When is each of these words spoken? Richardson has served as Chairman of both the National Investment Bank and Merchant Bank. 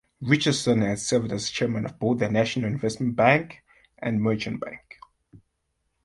Richardson 0.19 0.81
has 0.81 1.05
served 1.05 1.31
as 1.31 1.51
Chairman 1.51 1.85
of 1.85 1.99
both 1.99 2.17
the 2.17 2.27
National 2.31 2.65
Investment 2.71 3.15
Bank 3.15 3.61
and 3.99 4.19
Merchant 4.19 4.59
Bank. 4.59 4.97